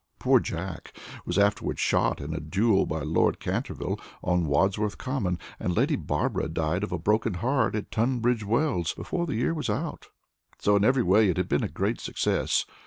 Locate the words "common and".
4.97-5.77